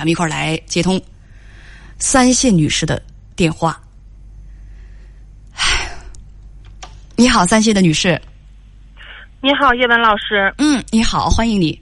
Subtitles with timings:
[0.00, 0.98] 咱们一块儿来接通
[1.98, 3.02] 三线女士的
[3.36, 3.78] 电话。
[5.54, 5.90] 唉，
[7.16, 8.18] 你好，三线的女士。
[9.42, 10.50] 你好，叶文老师。
[10.56, 11.78] 嗯，你好，欢迎你。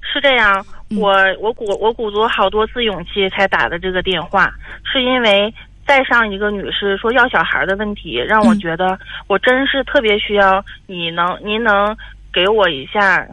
[0.00, 4.48] 是这样，我我鼓我鼓足好多次勇气才打的这个电话，
[4.84, 5.52] 是因为
[5.84, 8.96] 再上一个女士说要小孩的问题，让我觉得
[9.26, 11.96] 我真是特别需要你能您能
[12.32, 13.26] 给我一下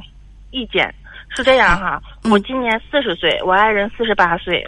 [0.50, 0.92] 意见。
[1.36, 4.68] 是这样哈，我今年四十岁，我爱人四十八岁，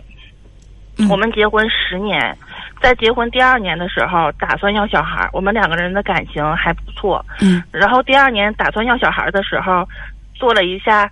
[1.09, 2.35] 我们结婚十年，
[2.81, 7.23] 在结婚第二年的时候打算要小孩，我们两个人的感情还不错。
[7.41, 9.87] 嗯，然后第二年打算要小孩的时候，
[10.33, 11.09] 做了一下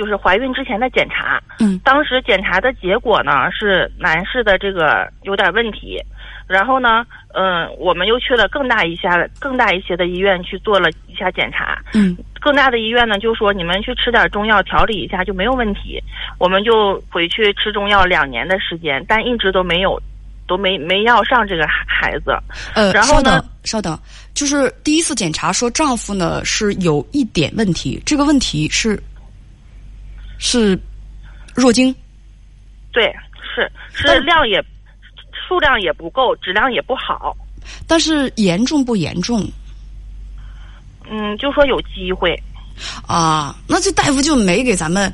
[0.00, 1.38] 就是怀孕之前的检查。
[1.58, 6.02] 嗯，当时检查的结果呢是男士的这个有点问题，
[6.46, 7.04] 然后呢，
[7.34, 11.78] 嗯，我们又去了更大一下、更大一些的医院去做了一下检查。
[11.92, 16.02] 嗯，更大的医院呢就说你们去吃点中药调理一下就没有问题，
[16.38, 20.00] 我们就回去吃中药两年的时间，但一直都没有，
[20.46, 22.34] 都没没要上这个孩孩子。
[22.74, 24.00] 呃，然后呢稍等，稍等，
[24.32, 28.98] 就是第一次检查说丈夫呢是有一点问题，这个问题是
[30.40, 30.76] 是
[31.54, 31.94] 弱精。
[32.90, 33.04] 对，
[33.54, 33.70] 是
[34.04, 34.60] 但是量也
[35.46, 37.36] 数量也不够，质量也不好。
[37.86, 39.46] 但是严重不严重
[41.08, 42.34] 嗯，就说有机会。
[43.06, 43.54] 啊？
[43.68, 45.12] 那这大夫就没给咱们，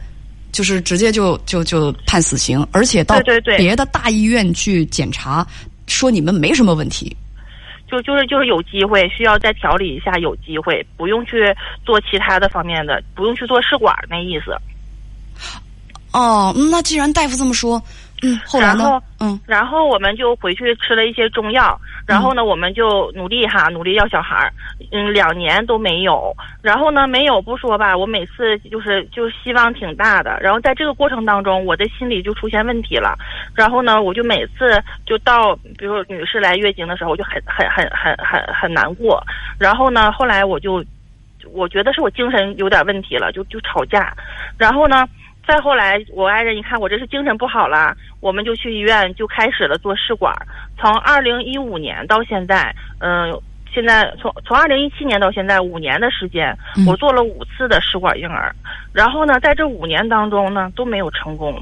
[0.53, 5.45] 就是直接就就就判死刑，而且到对对对别的大医院去检查，
[5.87, 7.15] 说你们没什么问题。
[7.89, 11.55] 就就是就是有机会，需要再调理一下，有机会，不用去
[11.85, 14.57] 做其他的方面的，不用去做试管那意思。
[16.13, 17.83] 哦，嗯那既然大夫这么说，
[18.23, 19.03] 嗯，后来呢然后？
[19.19, 24.53] 嗯然后我们就回去吃了一些中药，然后呢，我们就努力哈，努力要小孩儿，
[24.93, 26.35] 嗯，两年都没有。
[26.61, 30.39] 然后呢，没有不说吧，我每次就是就希望挺大的。
[30.43, 33.17] 然后在这个过程当中，我的心里就出现问题了。
[33.55, 39.23] 然后呢，我就每次就到，比如说女士来月经的时候，我就很很很很很很难过。
[39.59, 40.85] 然后呢，后来我就
[41.53, 44.15] 我觉得是我精神有点问题了，就就吵架。
[44.59, 45.07] 然后呢，
[45.47, 50.35] 再后来我爱人一看我这是精神不好了，我们就去医院就开始了做试管。
[50.77, 53.33] 从二零一五年到现在，嗯、
[53.73, 58.55] 现在从从二零一七年到现在五年的时间，嗯我做了五次的试管婴儿。
[58.93, 61.57] 然后呢，在这五年当中呢，都没有成功。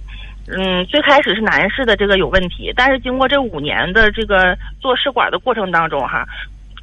[0.47, 6.27] 嗯，最开始是男士的这个有问题，但是经过这五年的这个做试管的过程当中，哈，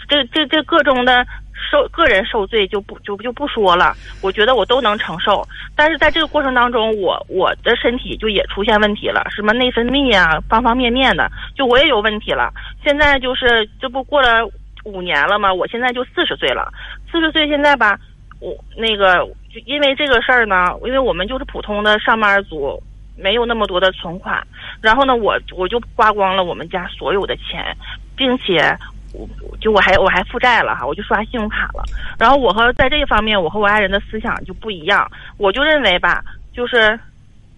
[0.08, 1.26] 这这这各种的
[1.70, 5.48] 受个人受罪就不就就不说了，我觉得我都能承受。
[5.76, 12.52] 但是在这个过程当中，我我的身体就也出现问题了，什么内分泌啊，方方面面的，就我也有问题了。
[12.84, 14.50] 现在就是这不过了
[14.84, 15.54] 五年了吗？
[15.54, 16.72] 我现在就四十岁了，
[17.12, 18.00] 四十岁现在吧，
[18.40, 19.20] 我那个
[19.54, 22.82] 就因为这个事儿呢，因为我们就是普通的上班族。
[23.18, 24.42] 没有那么多的存款，
[24.82, 27.76] 然后呢，我我就花光了我们家所有的钱，
[28.16, 28.76] 并且
[29.14, 29.28] 我
[29.58, 31.84] 就我还我还负债了哈，我就刷信用卡了。
[32.18, 35.10] 然后我和在这一方面，我和我爱人的思想就不一样。
[35.38, 36.24] 我就认为吧，
[36.54, 37.00] 就是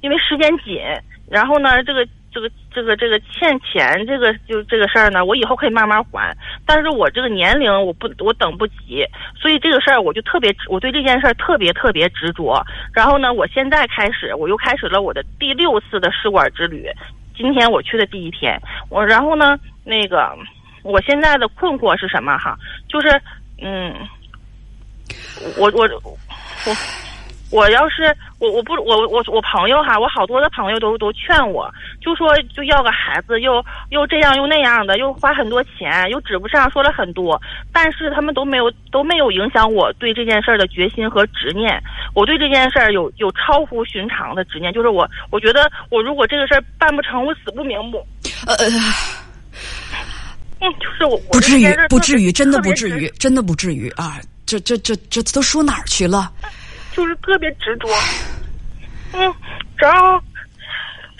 [0.01, 0.81] 因为时间紧，
[1.29, 6.35] 然后呢，这个这个这个这个欠钱这个就这个事儿呢，我以后可以慢慢还。
[6.65, 9.05] 但是我这个年龄我不我等不及，
[9.39, 12.65] 所以这个事儿我就特别我对这件事儿特别特别执着。
[12.93, 16.89] 然后呢，我现在开始我又开始了我的第六次的试管之旅。
[17.35, 18.59] 今天我去的第一天，
[18.89, 20.37] 我然后呢，那个
[20.83, 22.57] 我现在的困惑是什么哈？
[22.87, 23.09] 就是
[23.61, 23.93] 嗯，
[25.57, 26.75] 我我我
[27.49, 31.71] 我要是我我不我我我朋友哈，我好多的朋友都都劝我，
[32.01, 37.39] 就说就要个孩子，又又这样又那样的，又花很多钱，又指不上，说了很多，
[37.71, 41.79] 但是他们都没有都没有影响我对这件事儿的决心和执念。
[42.15, 48.03] 我对这件事儿有有超乎寻常的执念，就是我我觉得我如果这个事儿办不成，我死不瞑目。
[48.47, 48.65] 呃呃，
[50.79, 54.19] 就是我不至于，不至于，真的不不至于，真的不至于啊！
[54.45, 56.31] 这这这这都说哪儿去了？
[56.91, 57.87] 就是特别执着。
[59.13, 59.33] 嗯，
[59.75, 60.21] 然后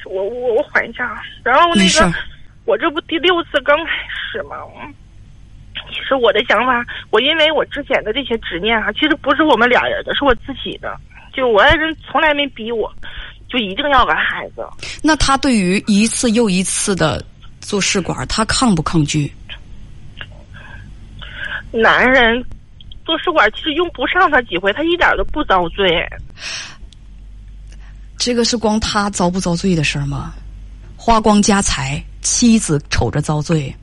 [0.06, 2.14] 我我我缓一下啊，然后那个
[2.66, 3.92] 我这不第六次刚开
[4.32, 4.58] 始吗？
[4.82, 4.94] 嗯
[5.90, 10.98] 其实我的想法，我因为我之前的这些执念啊，其实不是我们俩人的，是我自己的。
[11.34, 12.92] 就我爱人从来没逼我，
[13.50, 14.66] 就一定要个孩子。
[15.04, 17.24] 那他对于一次又一次的
[17.64, 19.34] 做试管，他抗不抗拒？
[21.72, 22.44] 男人
[23.04, 26.08] 做试管其实用不上他几回，他一点都不遭罪。
[28.18, 30.34] 这个是光他遭不遭罪的事儿吗？
[30.96, 33.74] 花光家财，妻子瞅着遭罪。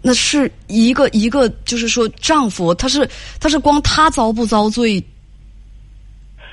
[0.00, 3.08] 那是一个一个，就是说，丈夫他是
[3.40, 5.04] 他是光他遭不遭罪，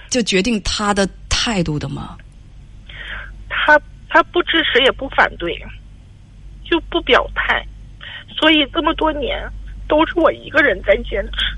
[0.09, 2.17] 就决定他的态度的吗？
[3.47, 3.79] 他
[4.09, 5.63] 他不支持也不反对，
[6.65, 7.65] 就不表态，
[8.37, 9.37] 所以这么多年
[9.87, 11.55] 都是我一个人在坚持。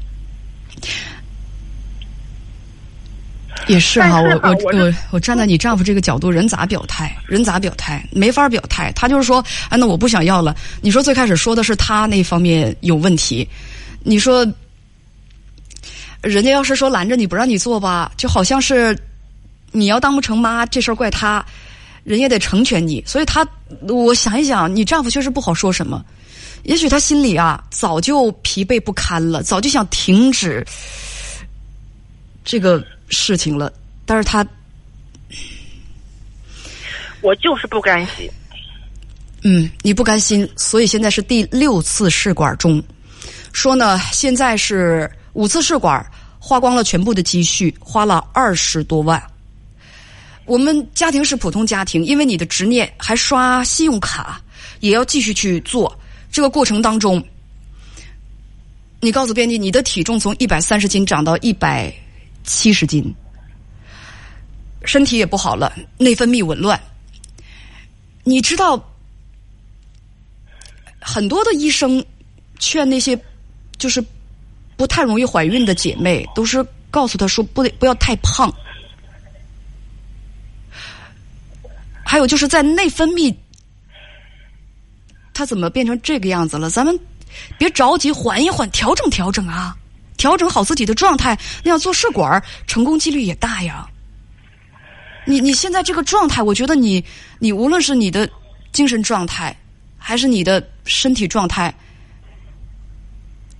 [3.67, 7.17] 也是哈，我我我我我站在你丈夫这个角度，人咋表态？
[7.25, 8.01] 人咋表态？
[8.11, 8.91] 没法表态。
[8.95, 10.55] 他就是说，哎，那我不想要了。
[10.79, 13.47] 你说最开始说的是他那方面有问题，
[14.03, 14.45] 你说，
[16.21, 18.97] 人家要是说拦着你不让你做吧，就好像是
[19.71, 21.43] 你要当不成妈，这事儿怪他，
[22.07, 23.03] 人也得成全你。
[23.05, 23.47] 所以他，
[23.87, 26.03] 我想一想，你丈夫确实不好说什么。
[26.63, 30.65] 也许他心里啊，早就疲惫不堪了，早就想停止
[32.43, 32.83] 这个。
[33.09, 33.71] 事情了，
[34.05, 34.45] 但是他，
[37.21, 38.29] 我就是不甘心。
[39.43, 42.83] 嗯，你不甘心，所以现在是第六次试管中，
[43.53, 46.05] 说呢，现在是五次试管，
[46.37, 49.23] 花光了全部的积蓄，花了二十多万。
[50.47, 54.41] 我们家庭是普通家庭，因为你的执念还刷信用卡，
[54.79, 55.95] 也要继续去做。
[56.31, 57.23] 这个过程当中，
[58.99, 61.93] 你告诉编辑，你的体重从一百三十斤涨到一百。
[62.49, 63.13] 七十斤，
[64.85, 66.81] 身体也不好了，内分泌紊乱。
[68.23, 68.81] 你知道，
[71.01, 72.01] 很多的医生
[72.57, 73.19] 劝那些
[73.77, 74.01] 就是
[74.77, 78.49] 不太容易怀孕的姐妹，都是告诉她说不得不要太胖。
[82.07, 83.35] 还有就是在内分泌，
[85.33, 86.69] 它怎么变成这个样子了？
[86.69, 86.97] 咱们
[87.57, 89.75] 别着急，缓一缓，调整调整啊。
[90.15, 93.87] 调整好自己的状态，那样做试管成功几率也大呀。
[95.25, 97.03] 你你现在这个状态，我觉得你
[97.37, 98.27] 你无论是你的
[98.71, 99.55] 精神状态，
[99.97, 101.71] 还是你的身体状态，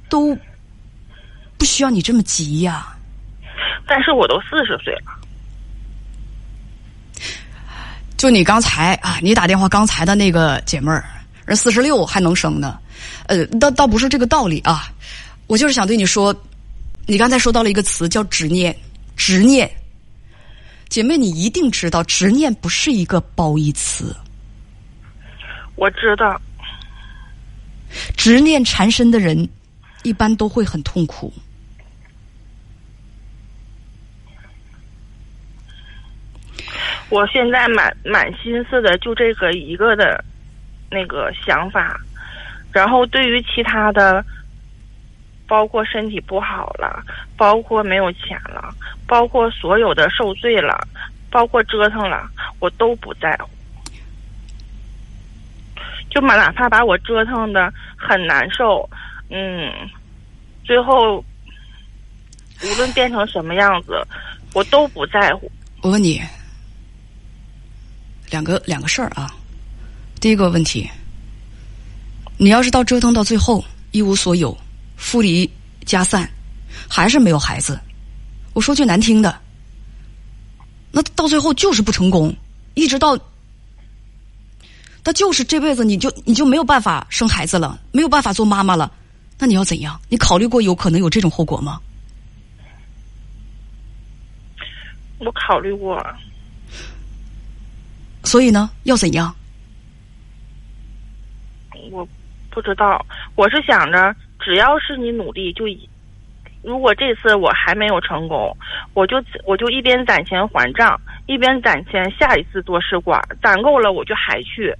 [0.10, 0.36] 都
[1.60, 2.98] 不需要你这么急呀。
[3.86, 5.17] 但是我都四十岁了，
[8.18, 11.06] 就你刚才啊，你打电话刚才的那个姐妹儿，
[11.46, 12.80] 人四十六还能生呢，
[13.28, 14.92] 呃，倒倒不是这个道理啊。
[15.46, 16.36] 我就是想对你说，
[17.06, 18.75] 你刚才说到了一个词叫执念，
[19.16, 19.69] 执念，
[20.90, 24.16] 姐妹，你一定知道，执念不是一个褒义词。
[25.75, 26.42] 我知道，
[28.18, 29.48] 执念缠身的人，
[30.02, 31.31] 一般都会很痛苦。
[37.10, 40.24] 我现在满满心思的就这个一个的，
[40.89, 42.00] 那个想法，
[42.72, 44.24] 然后对于其他的。
[45.50, 47.01] 包括身体不好了，
[47.38, 48.69] 包括没有钱了，
[49.07, 50.78] 包括所有的受罪了，
[51.31, 52.30] 包括折腾了，
[52.60, 53.50] 我都不在乎。
[56.10, 58.89] 就嘛，哪怕把我折腾的很难受，
[59.30, 59.72] 嗯，
[60.66, 61.24] 最后
[62.62, 64.06] 无论变成什么样子，
[64.54, 65.50] 我都不在乎。
[65.81, 66.22] 我问你，
[68.29, 69.33] 两个两个事儿啊。
[70.19, 70.89] 第一个问题，
[72.38, 74.57] 你要是到折腾到最后一无所有。
[74.95, 75.47] 夫离
[75.85, 76.27] 家散，
[76.89, 77.79] 还是没有孩子。
[78.53, 79.39] 我说句难听的，
[80.91, 82.35] 那到最后就是不成功，
[82.74, 83.15] 一直到，
[85.03, 88.91] 那就是这辈子你就你就没有办法生孩子了，没有办法做妈妈了。
[89.38, 90.01] 那你要怎样？
[90.09, 91.79] 你考虑过有可能有这种后果吗？
[95.19, 96.03] 我考虑过。
[98.27, 99.33] 所以呢，要怎样？
[101.91, 102.05] 我
[102.50, 103.05] 不知道，
[103.36, 104.13] 我是想着。
[104.39, 105.63] 只要是你努力，就
[106.62, 108.55] 如果这次我还没有成功，
[108.93, 109.15] 我就
[109.46, 114.74] 我就一边攒钱还账，一边攒钱下一次做试管，攒够了我就还去。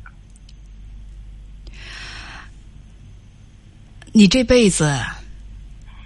[4.12, 4.94] 你这辈子，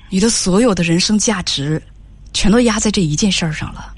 [0.09, 1.81] 你的所有的人生价值，
[2.33, 3.95] 全都压在这一件事儿上了。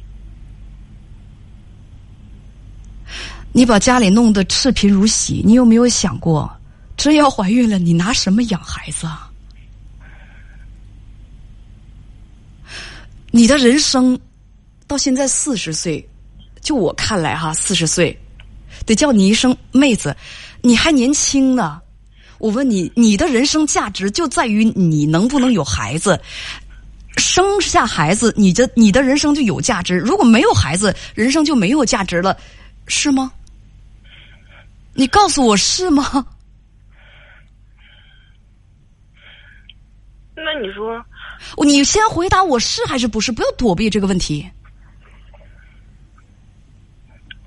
[3.55, 6.51] 你把家里弄得赤贫如洗，你有没有想过，
[6.98, 9.29] 真要怀孕了，你拿什么养孩子啊？
[13.29, 14.19] 你的人生
[14.88, 16.03] 到现在四十岁，
[16.62, 18.19] 就我看来哈，四十岁
[18.88, 20.15] 得叫你一声妹子，
[20.62, 21.79] 你还年轻呢。
[22.39, 26.19] 我问你，你的人生价值就在于你能不能有孩子，
[27.17, 29.95] 生下孩子，你的你的人生就有价值。
[29.95, 32.36] 如果没有孩子，人生就没有价值了，
[32.88, 33.31] 是吗？
[34.93, 36.03] 你告诉我是吗？
[40.35, 41.03] 那你说？
[41.63, 43.31] 你先回答我是还是不是？
[43.31, 44.50] 不要躲避这个问题。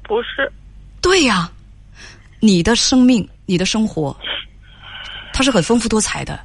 [0.05, 0.53] 不是。
[1.01, 1.51] 对呀，
[2.41, 4.17] 你的生命，你的生活，
[5.33, 6.39] 它是很丰富多彩的。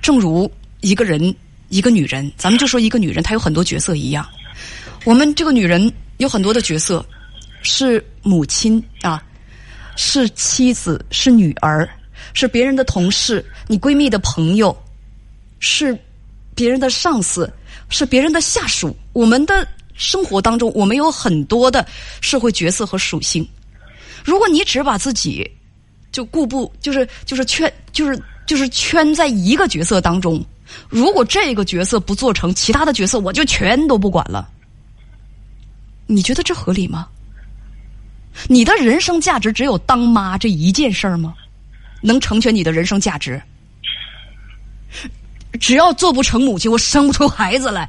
[0.00, 0.50] 正如
[0.80, 1.34] 一个人，
[1.68, 4.28] 一个女人，咱们就说一个女人，她有很多角色一样。
[5.04, 7.04] 我们这个女人有很多的角色，
[7.62, 9.22] 是母亲啊，
[9.96, 11.88] 是妻子，是女儿，
[12.32, 14.76] 是别人的同事，你闺蜜的朋友，
[15.60, 15.98] 是
[16.54, 17.52] 别人的上司，
[17.88, 18.96] 是别人的下属。
[19.12, 21.86] 我们的生活当中，我们有很多的
[22.20, 23.46] 社会角色和属性。
[24.24, 25.48] 如果你只把自己
[26.10, 30.44] 就固步，就是就是圈，就是就是圈在一个角色当中，
[30.88, 34.48] 如果这个角色不做成，其他的角色我就全都不管了。
[36.06, 37.08] 你觉得这合理吗？
[38.48, 41.34] 你的人生价值只有当妈这一件事儿吗？
[42.02, 43.40] 能成全你的人生价值？
[45.60, 47.88] 只要做不成母亲，我生不出孩子来。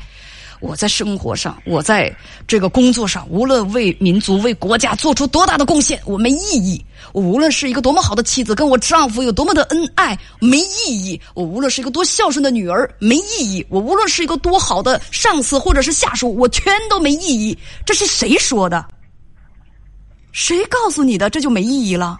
[0.61, 2.15] 我在生活上，我在
[2.47, 6.83] 这个工作上，无论为民族、为国家做出多大的贡献，我没意义。
[7.11, 11.19] 我无论是一个多么好的妻子，跟我丈夫有多么的恩爱，没意义。
[11.33, 13.65] 我无论是一个多孝顺的女儿，没意义。
[13.69, 17.57] 我无论是一个多好的上司或者是下属，我全都没意义。
[17.85, 18.83] 这是谁说的？
[20.35, 21.29] 谁告诉你的？
[21.29, 22.19] 这就没意义了？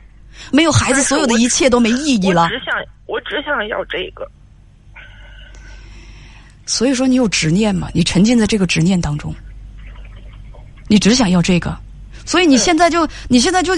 [0.49, 2.43] 没有孩子，所有的一切都没意义了。
[2.43, 2.73] 我只想，
[3.07, 4.25] 我只想要这个。
[6.65, 7.89] 所以说，你有执念嘛？
[7.93, 9.35] 你沉浸在这个执念当中，
[10.87, 11.77] 你只想要这个，
[12.25, 13.73] 所以你现在就，你现在就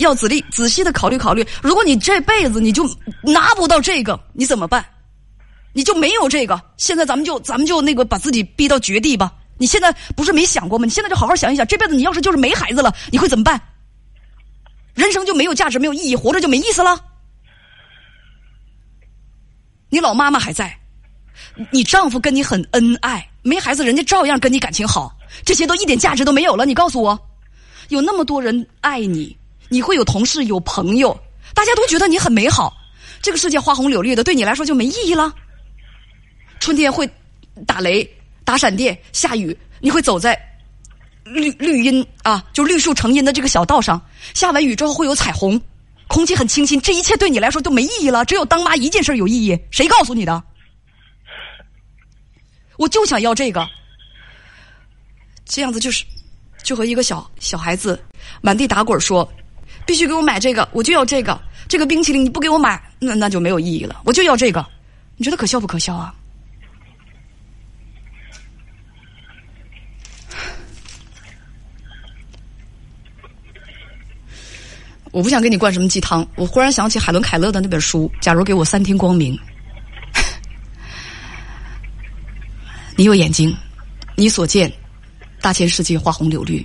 [0.00, 1.42] 要仔细仔细的考虑考虑。
[1.62, 2.86] 如果你这辈子你就
[3.22, 4.84] 拿不到这个，你怎么办？
[5.72, 6.60] 你就没有这个。
[6.76, 9.32] 现在咱们就咱们就那个把自己逼到绝地吧。
[9.56, 10.84] 你现在不是没想过吗？
[10.84, 13.58] 你现在就好好想一想，这辈子你要是就是没孩子了，你会怎么办？
[14.98, 16.98] 人生就没有价值，没有意义，活着就没意思了。
[19.90, 20.76] 你老妈妈还在，
[21.70, 26.66] 你丈夫跟你很恩爱，没孩子人家照样跟你感情好，这些都一点价值都没有了。
[26.66, 27.16] 你告诉我，
[27.90, 29.38] 有那么多人爱你，
[29.68, 31.16] 你会有同事有朋友，
[31.54, 32.76] 大家都觉得你很美好，
[33.22, 35.32] 这个世界花红柳绿的，对你来说就没意义了。
[36.58, 37.08] 春天会
[37.68, 38.04] 打雷、
[38.44, 40.36] 打闪电、下雨，你会走在。
[41.32, 44.00] 绿绿荫啊，就绿树成荫的这个小道上，
[44.34, 45.60] 下完雨之后会有彩虹，
[46.06, 48.24] 空气很清新，这一切对你来说都没意义了。
[48.24, 50.42] 只有当妈一件事有意义，谁告诉你的？
[52.76, 53.66] 我就想要这个，
[55.44, 56.04] 这样子就是，
[56.62, 58.00] 就和一个小小孩子
[58.40, 59.28] 满地打滚说，
[59.84, 64.00] 必须给我买这个，我就要这个，这个冰淇淋你不给我买，那那就没有意义了。
[64.04, 64.64] 我就要这个，
[65.16, 66.14] 你觉得可笑不可笑啊？
[75.10, 76.26] 我不想给你灌什么鸡汤。
[76.36, 79.34] 我忽然想起海伦·凯勒的那本书《假如给我三天光明》。
[82.96, 83.54] 你有眼睛，
[84.16, 84.70] 你所见，
[85.40, 86.64] 大千世界花红柳绿，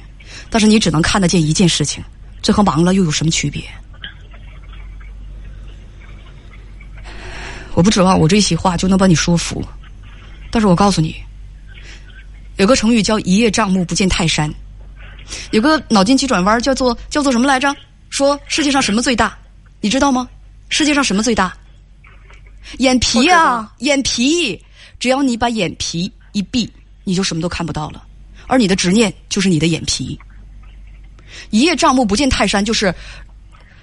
[0.49, 2.03] 但是你只能看得见一件事情，
[2.41, 3.63] 这和盲了又有什么区别？
[7.75, 9.63] 我不指望我这一席话就能把你说服，
[10.51, 11.15] 但是我告诉你，
[12.57, 14.53] 有个成语叫“一叶障目，不见泰山”，
[15.51, 17.75] 有个脑筋急转弯叫做叫做什么来着？
[18.13, 19.35] 说世界上什么最大？
[19.81, 20.29] 你知道吗？
[20.69, 21.51] 世界上什么最大？
[22.77, 24.63] 眼皮啊，眼皮！
[24.99, 26.71] 只要你把眼皮一闭，
[27.03, 28.03] 你就什么都看不到了。
[28.45, 30.15] 而你的执念就是你的眼皮。
[31.49, 32.93] 一叶障目，不见泰山，就是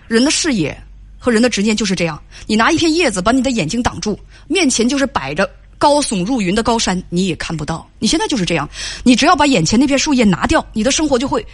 [0.06, 0.80] 人的视野
[1.18, 2.22] 和人的执念就是这样。
[2.46, 7.84] 你拿一片叶子把你的眼睛挡住，面前就是摆着高耸入云的高山，你也看不到。
[7.98, 8.70] 你现在就是这样。
[9.02, 11.44] 你只要把眼前那片树叶拿掉，你的生活就会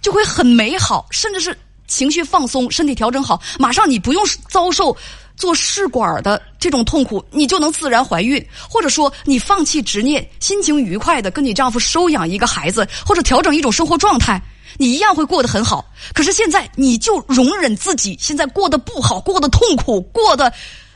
[0.00, 1.54] 就会很美好，甚至是。
[1.86, 4.96] 情绪放松，身体调整好，马上你不用遭受
[5.36, 8.44] 做试管的这种痛苦，你就能自然怀孕。
[8.68, 14.40] 或者说，你放弃执念，心情愉快的跟你丈夫收养一个孩子，或者调整一种生活状态，
[14.78, 15.84] 你一样会过得很好。
[16.14, 20.52] 可是现在，你就容忍自己现在过得不好，过得痛苦，过得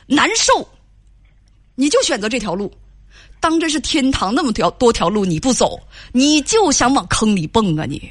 [0.07, 0.67] 难受，
[1.75, 2.71] 你就选择这条路。
[3.39, 5.79] 当这是天堂那么条多条路你不走，
[6.11, 8.07] 你就想往坑里蹦啊你！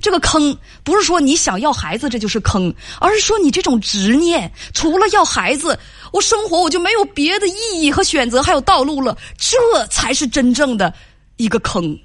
[0.00, 5.78] 这个坑不是说你想要孩子这就是坑，而是说你这种执念，除了要孩子，
[6.12, 10.92] 我生活我就没有别的意义和选择，还有道路了，这才是真正的
[11.36, 11.98] 一个坑。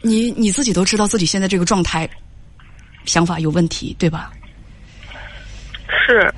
[0.00, 2.08] 你你自己都知道自己现在这个状态，
[3.04, 4.32] 想法有问题，对吧？
[5.88, 6.32] 是。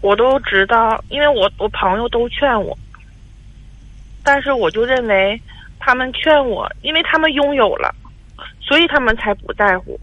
[0.00, 2.76] 我都知道，因为我我朋友都劝我，
[4.24, 5.40] 但是我就认为
[5.78, 7.94] 他们劝我，因为他们拥有了，
[8.60, 9.98] 所以他们才不在乎。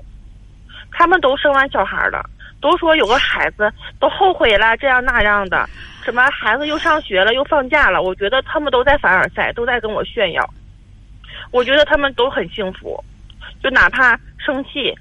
[0.91, 2.27] 他们都生完小孩了，
[2.59, 5.67] 都说有个孩子都后悔了，这样那样的，
[6.03, 8.01] 什么孩子又上学了，又放假了。
[8.01, 10.47] 我觉得他们都在凡尔赛，都在跟我炫耀。
[11.51, 13.03] 我觉得他们都很幸福，
[13.61, 14.93] 就哪怕生气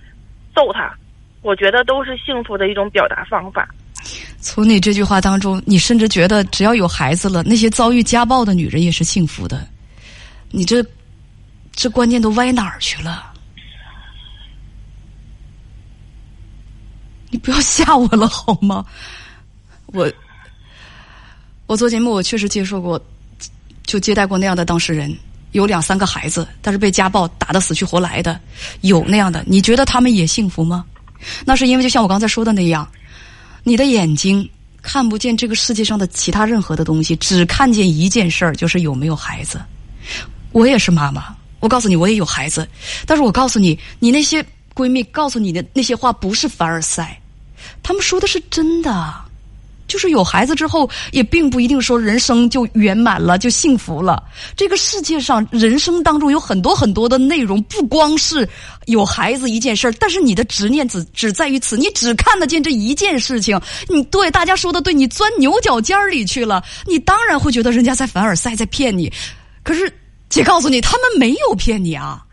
[0.55, 0.95] 揍他，
[1.43, 3.69] 我觉得都是幸福的一种表达方法。
[4.47, 9.67] 从你这句话当中，你甚至觉得只要有孩子了，那些遭遇家暴的女人也是幸福的。
[10.53, 10.87] 你这
[11.73, 13.33] 这观念都歪哪儿去了？
[17.29, 18.87] 你不要吓我了好吗？
[19.87, 20.09] 我
[21.67, 23.05] 我做节目，我确实接受过，
[23.83, 25.13] 就接待过那样的当事人，
[25.51, 28.41] 有两三个孩子，但是被家暴打得死去活来的，
[28.83, 29.43] 有那样的。
[29.45, 30.85] 你觉得他们也幸福吗？
[31.45, 32.89] 那是因为就像我刚才说的那样，
[33.69, 34.49] 你的眼睛
[34.81, 39.61] 看不见这个世界上的其他任何的东西，只看见一件事儿，就是有没有孩子。
[40.53, 42.69] 我也是妈妈，我告诉你，我也有孩子，
[43.05, 44.45] 但是我告诉你，你那些。
[44.77, 47.19] 闺蜜告诉你的那些话不是凡尔赛，
[47.83, 49.15] 他们说的是真的。
[49.87, 54.23] 就是有孩子之后，也并不一定说人生就圆满了，就幸福了。
[54.57, 58.49] 这个世界上，人生当中有很多很多的内容，不光是
[58.87, 59.93] 有孩子一件事儿。
[60.01, 63.61] 但是你的执念只只在于此，你只看得见这一件事情。
[63.89, 69.13] 你对大家说的对，你钻牛角尖儿里去了，你当然会觉得人家在凡尔赛，在骗你。
[69.63, 69.93] 可是，
[70.29, 72.26] 姐告诉你，他们没有骗你啊。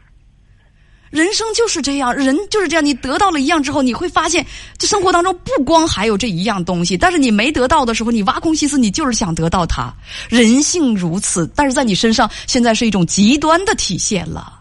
[1.13, 2.83] 人生就是这样，人就是这样。
[2.83, 4.43] 你得到了一样之后，你会发现，
[4.79, 6.97] 这生活当中不光还有这一样东西。
[6.97, 9.93] 但是你没得到的时候，你挖空心思，你就是想得到它。
[10.27, 14.59] 人性如此，但是在你身上，现在是一种极端的体现了。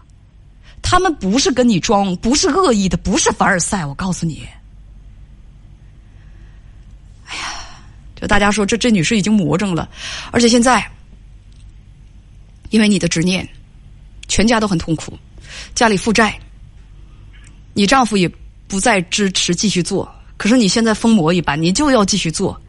[0.83, 3.83] 他们不是跟你装，不是恶意的，不是凡尔赛。
[3.83, 4.47] 我告诉你，
[7.25, 7.41] 哎呀，
[8.15, 9.89] 就大家说这这女士已经魔怔了，
[10.29, 10.87] 而且现在
[12.69, 13.49] 因为你的执念，
[14.27, 15.17] 全家都很痛苦。
[15.75, 16.37] 家里负债，
[17.73, 18.29] 你丈夫也
[18.67, 22.59] 不再支持继续做，可是你现在疯魔一般，你就要继续做。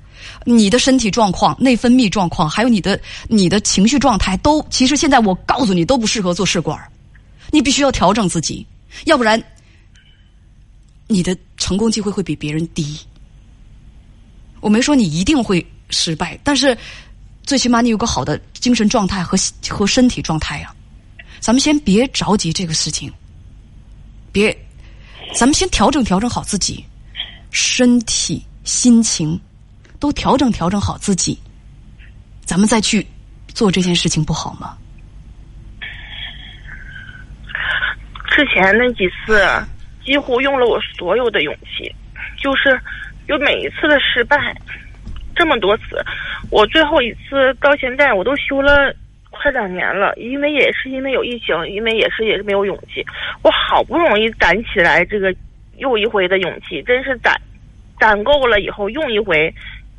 [0.46, 6.78] 你的身体状况、内分泌状况，还有你的你的情绪状态，都其实现在我告诉你都不适合做试管
[7.50, 8.66] 你必须要调整自己，
[9.04, 9.42] 要不然
[11.06, 12.98] 你的成功机会会比别人低。
[14.60, 16.76] 我没说你一定会失败，但是
[17.42, 19.36] 最起码你有个好的精神状态和
[19.68, 20.74] 和身体状态呀。
[21.38, 23.12] 咱们先别着急这个事情，
[24.32, 24.63] 别，
[25.34, 26.84] 咱们先调整调整好自己，
[27.50, 29.38] 身体、心情
[29.98, 31.38] 都调整调整好自己，
[32.44, 33.04] 咱们再去
[33.48, 34.78] 做这件事情，不好吗？
[38.30, 39.44] 之前那几次
[40.04, 41.92] 几乎用了我所有的勇气，
[42.38, 42.80] 就是
[43.26, 44.36] 有每一次的失败，
[45.34, 46.04] 这么多次，
[46.50, 48.94] 我最后一次到现在我都修了。
[49.34, 53.04] 快两年了，因为也是因为有疫情，因为也是也是没有勇气。
[53.42, 55.34] 我好不容易攒起来这个
[55.76, 57.38] 又一回的勇气，真是攒
[58.00, 59.52] 攒够了以后用一回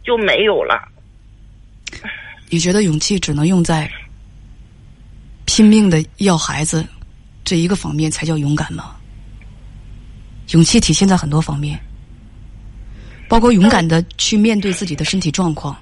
[0.03, 0.87] 就没有了。
[2.49, 3.89] 你觉得勇气只能用在
[5.45, 6.85] 拼命的要孩子
[7.43, 8.95] 这一个方面才叫勇敢吗？
[10.53, 11.79] 勇气体现在很多方面，
[13.27, 15.75] 包括勇敢的去面对自己的身体状况，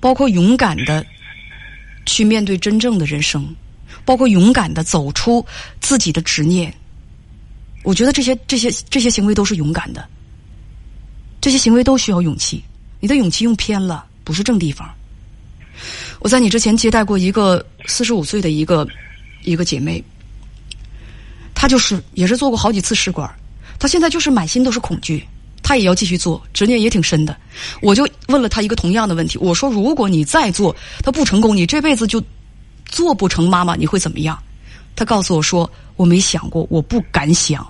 [0.00, 1.04] 包括勇敢的。
[2.08, 3.46] 去面对真正的人生，
[4.04, 5.44] 包括勇敢的走出
[5.80, 6.74] 自己的执念。
[7.84, 10.04] 我觉得这些这些这些行为都是勇敢的，
[11.40, 12.64] 这些行为都需要勇气。
[12.98, 14.90] 你的勇气用偏了，不是正地方。
[16.18, 18.88] 我在你之前接待过一个四十五岁的一个
[19.44, 20.02] 一个姐妹，
[21.54, 23.32] 她就是也是做过好几次试管，
[23.78, 25.24] 她现在就是满心都是恐惧。
[25.62, 27.36] 他也要继续做，执念也挺深的。
[27.82, 32.22] 我就问了他一个同样的问题，我说：“如果你再做，他不成功，你这辈子就
[32.86, 34.38] 做不成妈妈，你会怎么样？”
[34.96, 37.66] 他告诉我说：“我没想过，我不敢想。”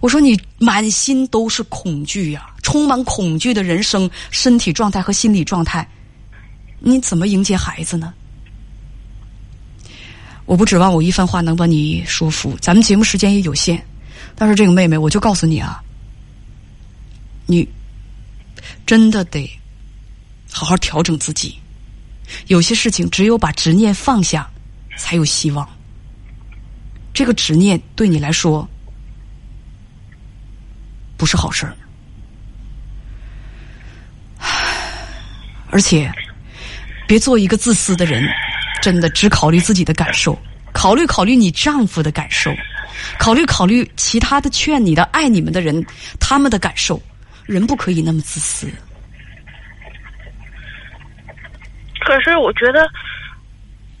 [0.00, 5.86] 我说：“你满心都是恐惧呀，充满恐惧的人生，身体状态和心理状态，
[6.80, 8.12] 你怎么迎接孩子呢？”
[10.46, 13.80] 我不指望我一番话能把你说服，咱们节目时间也有限，
[14.34, 15.80] 但是这个妹妹，我就告诉你啊。
[17.50, 17.68] 你
[18.86, 19.50] 真的得
[20.52, 21.58] 好好调整自己，
[22.46, 24.48] 有些事情只有把执念放下，
[24.96, 25.68] 才有希望。
[27.12, 28.66] 这个执念对你来说
[31.16, 31.76] 不是好事儿，
[35.70, 36.10] 而且
[37.06, 38.24] 别做一个自私的人，
[38.80, 40.38] 真的只考虑自己的感受，
[40.72, 42.54] 考虑考虑你丈夫的感受，
[43.18, 45.84] 考虑考虑其他的劝你的爱你们的人
[46.18, 47.00] 他们的感受。
[47.50, 48.68] 人不可以那么自私。
[52.00, 52.88] 可是我觉得，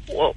[0.06, 0.34] 我，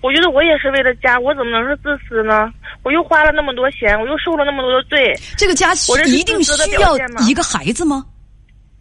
[0.00, 2.52] 我觉得我也是为了家，我怎么能是自私呢？
[2.82, 5.12] 我又花了那么多钱，我又受了那么多的罪。
[5.36, 5.74] 这个家
[6.06, 6.96] 一定需要
[7.28, 8.06] 一个孩子吗？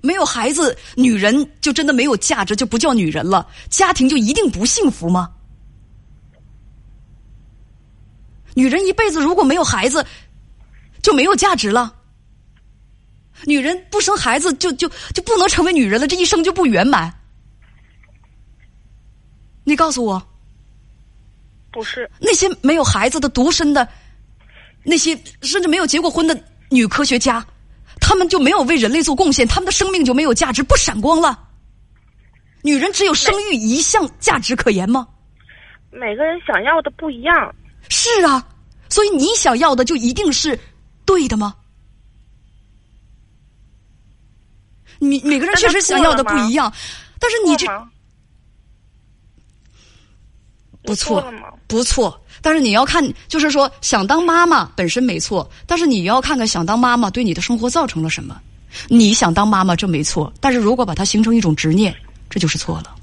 [0.02, 3.48] 没有孩子，女人就真的没有价值，就不叫女人了？
[3.70, 5.32] 家庭就一定不幸福吗？
[8.54, 10.06] 女人一辈子如果没有孩子，
[11.02, 11.95] 就没有价值了？
[13.46, 17.14] 女人不生孩子就就就不能成为女人了，这一生就不圆满。
[19.64, 20.22] 你告诉我，
[21.72, 23.88] 不是那些没有孩子的独身的，
[24.84, 27.46] 那些甚至没有结过婚的女科学家，
[28.00, 31.48] 他们就没有为人类做贡献，他们的生命就没有价值，不闪光了。
[32.62, 35.08] 女人只有生育一项价值可言吗？
[35.92, 37.56] 每个人想要的不一样。
[37.90, 38.48] 是啊，
[38.90, 40.60] 所以你想要的就一定是
[41.06, 41.56] 对的吗？
[45.00, 46.72] 你每个人确实想要的不一样，
[47.20, 47.68] 但是你这
[50.84, 51.34] 不错，
[51.68, 52.22] 不错。
[52.42, 58.40] 但是你要看，就是说想当妈妈本身没错，但是你要看看想当妈妈对你的生活造成了什么。
[58.88, 61.96] 你想当妈妈这没错，但是如果把它形成一种执念，
[62.30, 62.96] 这就是错了。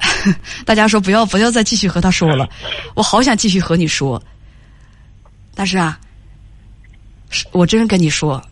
[0.66, 2.46] 大家说不要不要再继续和他说了，
[2.94, 4.22] 我好想继续和你说。
[5.54, 5.98] 但是啊，
[7.52, 8.42] 我真跟你说，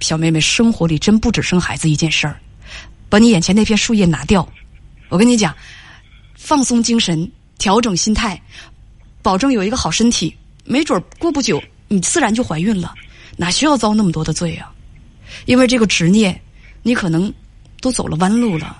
[0.00, 2.38] 小妹妹，生活里真不止生孩子一件事儿。
[3.08, 4.48] 把你眼前那片树叶拿掉，
[5.08, 5.54] 我跟你讲，
[6.36, 8.40] 放松精神，调整心态，
[9.20, 12.94] 保证有一个好身体，没准过不久你自然就怀孕了，
[13.36, 14.72] 哪需要遭那么多的罪啊？
[15.46, 16.40] 因为这个执念，
[16.82, 17.32] 你可能
[17.80, 18.76] 都走了弯路了。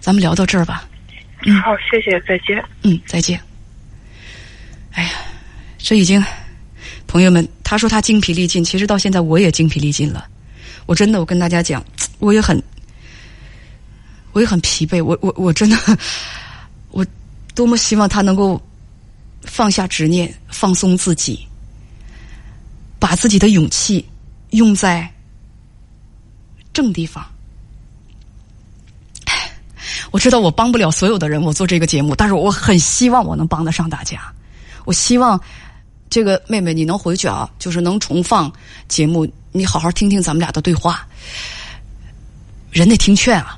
[0.00, 0.86] 咱们聊到这儿吧。
[1.46, 2.62] 嗯，好，谢谢，再见。
[2.82, 3.40] 嗯，再见。
[4.98, 5.10] 哎呀，
[5.78, 6.20] 这已经，
[7.06, 10.26] 朋友们，他说他精疲力尽，其实到现在我也精疲力尽了。
[10.86, 11.84] 我真的，我跟大家讲，
[12.18, 12.60] 我也很，
[14.32, 15.00] 我也很疲惫。
[15.00, 15.76] 我我我真的，
[16.90, 17.06] 我
[17.54, 18.60] 多么希望他能够
[19.42, 21.46] 放下执念，放松自己，
[22.98, 24.04] 把自己的勇气
[24.50, 25.08] 用在
[26.72, 27.24] 正地方。
[30.10, 34.20] 我知道我帮不了所有的人，我做这个节目，但是我很希望我能帮得上大家。
[34.88, 35.38] 我希望
[36.08, 38.50] 这个妹妹你能回去啊，就是能重放
[38.88, 41.06] 节目，你好好听听咱们俩的对话。
[42.70, 43.57] 人得听劝啊。